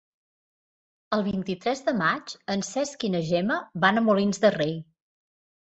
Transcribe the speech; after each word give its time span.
El 1.17 1.25
vint-i-tres 1.27 1.83
de 1.91 1.95
maig 1.99 2.35
en 2.55 2.65
Cesc 2.71 3.07
i 3.11 3.13
na 3.19 3.23
Gemma 3.29 3.61
van 3.87 3.99
a 3.99 4.07
Molins 4.11 4.45
de 4.49 4.55
Rei. 4.59 4.77